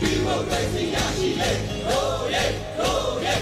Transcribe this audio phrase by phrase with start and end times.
[0.00, 1.50] ဒီမိုကရေစီရရှိလေ
[1.88, 2.44] ရိုးရဲ
[2.78, 3.34] ရိုးရဲ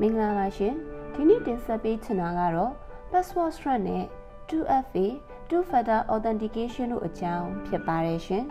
[0.00, 0.74] မင်္ဂလာပါရှင်
[1.14, 2.72] ဒီနေ့တင်ဆက်ပေးချင်တာကတော့
[3.10, 4.04] password strength နဲ့
[4.48, 5.06] 2FA
[5.48, 8.44] two factor authentication တို့အကြောင်းဖြစ်ပါတယ်ရှင်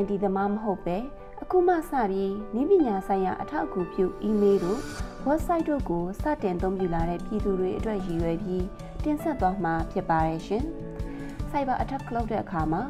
[0.00, 0.98] ID သမားမဟုတ်ပဲ
[1.42, 4.80] အခုမှစပြီးနည်းပညာဆိုင်ရာအထောက်အကူပြု email တို့
[5.28, 8.64] website တို့ကိုစတင်သုံးပြုလာတဲ့ပြည်သူတွေအတွက်ရည်ရွယ်ပြီး
[9.06, 10.64] တင်ဆက်သွားမှာဖြစ်ပါတယ်ရှင်။
[11.50, 12.82] Cyber attack လုပ်တဲ့အခါမှာ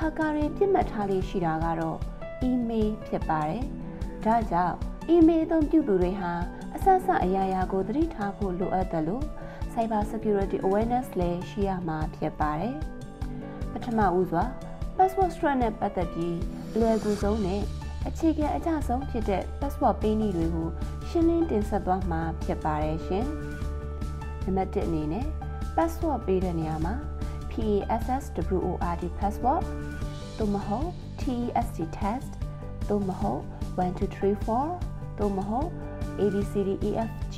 [0.00, 1.98] hacker တွေပြစ်မှတ်ထားလေးရှိတာကတော့
[2.50, 3.62] email ဖြစ်ပါတယ်။
[4.24, 4.76] ဒါကြောင့်
[5.14, 6.32] email အသုံးပြုသူတွေဟာ
[6.76, 9.24] အဆက်ဆက်အရာရာကိုသတိထားဖို့လိုအပ်တယ်လို့
[9.72, 12.76] Cyber Security Awareness လည်းရှိရမှာဖြစ်ပါတယ်။
[13.72, 14.44] ပထမဦးစွာ
[14.96, 16.36] password strength နဲ့ပတ်သက်ပြီး
[16.72, 17.62] အလွယ်ကူဆုံးနဲ့
[18.08, 20.68] အခြေခံအကျဆုံးဖြစ်တဲ့ password ပေးနည်းတွေကို
[21.08, 23.26] ရှင်းလင်းတင်ဆက်သွားမှာဖြစ်ပါတယ်ရှင်။
[24.44, 25.26] နံပါတ်1အနေနဲ့
[25.78, 26.94] password ပေးတဲ့နေရာမှာ
[27.52, 29.64] PASSWORD password
[30.38, 30.88] သို့မဟုတ်
[31.20, 32.30] TEST test
[32.88, 33.42] သို့မဟုတ်
[33.78, 35.68] 1234သို့မဟုတ်
[36.20, 37.36] ABCDEFG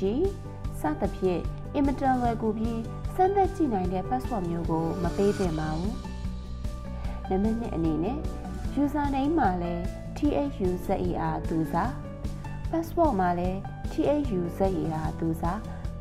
[0.79, 1.41] စသဖြင့်
[1.75, 2.81] အင်မတန်လွယ်ကူပြီး
[3.15, 5.93] စမ်းသပ်ကြည့်နိုင်တဲ့ password မျိုးကိုမပေးသင့်ပါဘူး။
[7.29, 8.17] နံပါတ်2အနေနဲ့
[8.81, 9.83] user name မှာလည်း
[10.17, 11.91] THUZER သူစား
[12.69, 13.57] password မှာလည်း
[13.91, 15.59] THUZER သူစား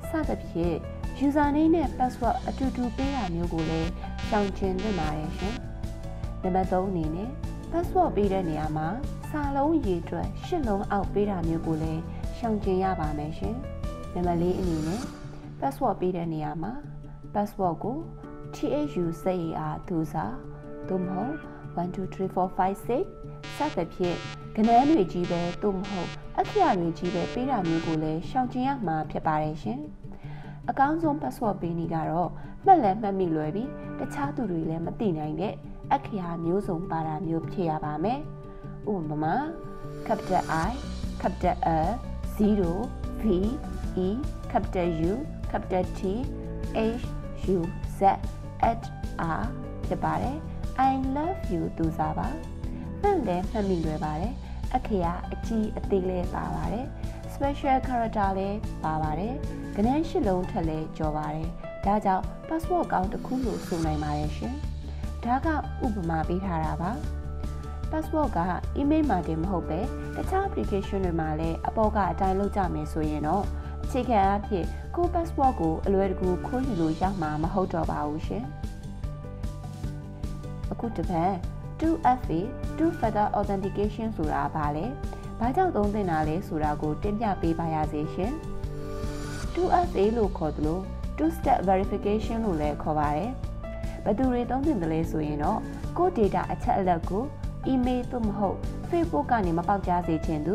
[0.08, 0.78] စသဖြင့်
[1.26, 3.90] user name နဲ့ password အတူတူပေးတာမျိုးကိုလည်း
[4.26, 5.54] ရှောင်ကျဉ်သင့်ပါတယ်ရှင်။
[6.42, 7.30] နံပါတ်3အနေနဲ့
[7.70, 8.88] password ပေးတဲ့နေရာမှာ
[9.30, 12.02] စာလုံးရေအတွက်ရှစ်လုံးအောက်ပေးတာမျိုးကိုလည်း
[12.36, 13.56] ရှောင်ကျဉ်ရပါမယ်ရှင်။
[14.14, 15.02] နံပါတ်4အနေနဲ့
[15.60, 16.72] password ပေးတဲ့နေရာမှာ
[17.34, 17.96] password ကို
[18.56, 20.34] THUZER သူစား
[20.88, 21.34] သို့မဟုတ်
[21.76, 24.18] 1 2 3 4 5 6စသဖြင့်
[24.56, 29.80] ကနန်းတွေကြီးပဲသို့မဟုတ်အခရာတွေကြီးပဲပေးတာမျိုးကိုလည်းရှောင်ကျဉ်ရမှာဖြစ်ပါတယ်ရှင်။
[30.68, 32.30] အကောင်းဆုံး password ပေးနည်းကတော့
[32.64, 35.54] မှတ်လည်းမှတ်မိလွယ်ပြီးတခြားသူတွေလည်းမသိနိုင်တဲ့
[35.94, 38.20] အခရာမျိုးစုံပါတာမျိုးဖြစ်ရပါမယ်။
[38.92, 39.34] ဥပမာ
[40.06, 40.72] capital I
[41.22, 41.56] capital
[41.86, 41.90] L
[42.36, 43.24] 0 V
[44.06, 44.08] E
[44.52, 45.12] capital U
[45.50, 46.00] capital T
[46.98, 47.04] H
[47.56, 47.58] U
[47.98, 48.00] Z
[48.70, 48.82] at
[49.40, 49.44] R
[49.86, 50.36] ဖြစ်ပါတယ်။
[50.90, 52.28] I love you သူစားပါ။
[53.02, 54.34] မှန်တယ်မှတ်မိလွယ်ပါတယ်
[54.74, 56.86] အခရာအကြီးအသေးလေးပါပါတယ်
[57.40, 59.34] special character လည်းပါပါတယ်
[59.76, 61.48] ကနန်းရှစ်လုံးထက်လည်းကျော်ပါတယ်
[61.84, 64.54] ဒါကြောင့် password ကောင်းတစ်ခုလို့ဆိုနိုင်ပါတယ်ရှင်
[65.24, 65.46] ဒါက
[65.84, 66.90] ဥပမာပေးထားတာပါ
[67.90, 68.38] password က
[68.80, 69.80] email မှာတင်မဟုတ်ပဲ
[70.16, 73.44] တခြား application တွေမှာလည်းအပေါ်ကအတိုင်းလုပ်ကြမယ်ဆိုရင်တော့
[73.84, 74.64] အခြေခံအဖြစ်
[74.96, 78.44] ကို password ကိုအလွယ်တကူခိုးယူလို့ရမှာမဟုတ်တော့ပါဘူးရှင်
[80.70, 81.34] အခုတစ်ပတ်
[81.80, 82.40] 2FA
[82.76, 84.86] two factor authentication ဆိုတာဘာလဲ
[85.38, 88.32] ဘာကြောင့်သုံးသင့်တာလဲဆိုတာကိုတင်ပြပေးပါရစေရှင်
[89.54, 90.78] 2FA လို့ခေါ်သလို
[91.16, 93.30] two step verification လို့လည်းခေါ်ပါတယ်
[94.04, 95.60] ဘယ်သူတွေသုံးသင့်တယ်လဲဆိုရင်တော့
[95.98, 97.22] ကိုယ့် data အချက်အလက်ကို
[97.72, 98.56] email သို့မဟုတ်
[98.90, 100.54] Facebook ကနေမပေါက်ကြားစေချင်သူ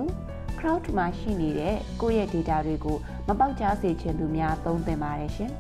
[0.60, 2.98] cloud မှာရှိနေတဲ့ကိုယ့်ရဲ့ data တွေကို
[3.28, 5.52] မပေါက်ကြားစေချင်သူများသုံးသင့်ပါတယ်ရှင်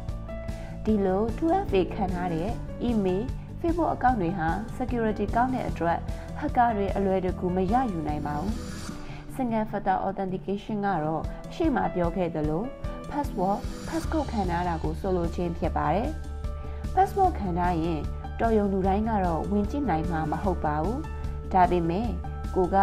[0.85, 2.49] ဒီလို 2FA ခံထားတဲ့
[2.89, 3.23] email
[3.67, 5.97] Facebook account တွေဟာ security ကောင်းတဲ့အတွက်
[6.39, 8.51] hacker တွေအလွယ်တကူမရယူနိုင်ပါဘူး။
[9.35, 11.23] single factor authentication ကတော့
[11.55, 12.63] ရှေ့မှာပြောခဲ့သလို
[13.11, 13.59] password
[13.89, 16.09] passcode ခံထားတာကိုဆိုလိုခြင်းဖြစ်ပါတယ်။
[16.95, 17.99] password ခံထားရင်
[18.39, 20.99] တော်ရုံလူတိုင်းကတော့ဝင်ကြည့်နိုင်မှာမဟုတ်ပါဘူး။
[21.53, 22.09] ဒါပေမဲ့
[22.55, 22.77] ကိုက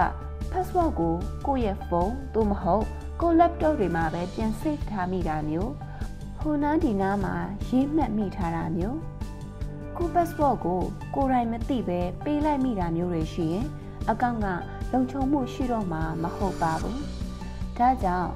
[0.52, 1.14] password ကို
[1.46, 2.84] ကိုယ့်ရဲ့ဖုန်းသို့မဟုတ်
[3.20, 5.72] ကို laptop တွေမှာပဲပြန် save ထားမိတာမျိုး
[6.40, 7.34] ဟိုနားဒီနားမှာ
[7.68, 8.98] ရေးမှတ်မိထားတာမျိုး
[9.98, 10.80] ကို passport ကို
[11.14, 13.66] ကိုယ်တိုင်မသိပဲပေးလိုက်မိတာမျိုးတွေရှိရင်
[14.10, 14.46] အကောင့်က
[14.92, 16.98] လုံခြုံမှုရှိတော့မှာမဟုတ်ပါဘူး။
[17.78, 18.30] ဒါကြောင့်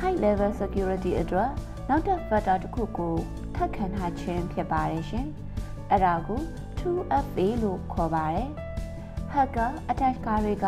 [0.00, 1.50] high level security အတွက်
[1.88, 3.14] နောက်ထပ် factor တစ်ခုကို
[3.54, 5.26] ထပ်ခန့်ထားခြင်းဖြစ်ပါတယ်ရှင်။
[5.90, 6.40] အဲ့ဒါကို
[6.78, 8.48] 2FA လို့ခေါ်ပါတယ်။
[9.34, 10.66] hacker attacker တွေက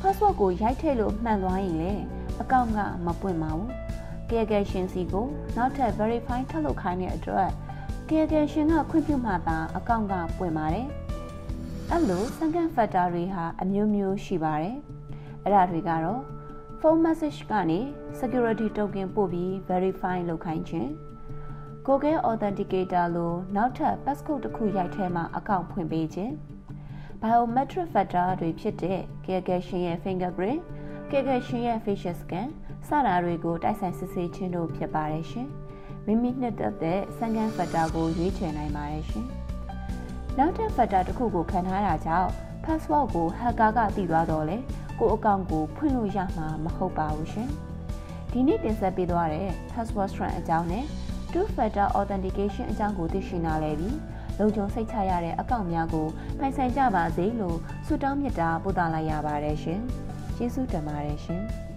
[0.00, 1.92] password ကိုရိုက်ထည့်လို့မှန်သွားရင်လေ
[2.40, 3.70] အကောင့်ကမပွင့်ပါဘူး။
[4.30, 5.26] ကြဲကြဲရှင်စီကို
[5.56, 7.50] နောက်ထပ် verify ထပ်လုပ်ခိုင်းတဲ့အတွက်
[8.10, 10.88] ကယ်တယ်ရှင်ကခွင့်ပြုမှသာအကောင့်ကပွင့်ပါတယ်။
[11.90, 14.76] အဲ့လို second factor တွေဟာအမျိုးမျိုးရှိပါတယ်။
[15.44, 16.22] အဲ့ဒါတွေကတော့
[16.80, 17.80] phone message ကနေ
[18.18, 20.90] security token ပို့ပြီး verify လုပ်ခိုင်းခြင်း
[21.86, 26.32] Google Authenticator လို့နောက်ထပ် passcode တစ်ခုရိုက်ထဲမှာအကောင့်ဖွင့်ပေးခြင်း
[27.22, 30.60] biometric factor တွေဖြစ်တဲ့ Google ရှင်ရဲ့ fingerprint,
[31.10, 32.48] Google ရှင်ရဲ့ facial scan
[32.88, 35.50] စတာတွေကိုတိုက်ဆိုင်စစ်ဆေးခြင်းတို့ဖြစ်ပါတယ်ရှင်။
[36.06, 39.26] မိမိနှစ်သက်တဲ့စံကန်ဖက်တာကိုရွေးချယ်နိုင်ပါတယ်ရှင်။
[40.38, 42.30] နောက်ထပ်ဖက်တာတစ်ခုကိုခံထားတာကြောင့်
[42.64, 44.56] password ကို hacker ကသိသွားတော့လေ
[44.98, 47.48] ကိုအကောင့်ကိုဖွင့်လို့ရမှာမဟုတ်ပါဘူးရှင်။
[48.32, 50.84] ဒီနေ့တင်ဆက်ပေးသွားတဲ့ password strength အကြောင်းနဲ့
[51.32, 53.96] two factor authentication အကြောင်းကိုသိရှိနာလဲပြီး
[54.38, 56.06] လုံခြုံစိတ်ချရတဲ့အကောင့်များကို
[56.38, 59.80] ပိုင်ဆိုင်ကြပါစေလို့ဆုတောင်းမေတ္တာပို့သလိုက်ရပါတယ်ရှင်။
[60.36, 61.44] ကျေးဇူးတင်ပါတယ်ရှင်။